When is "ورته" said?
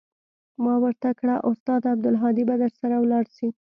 0.83-1.09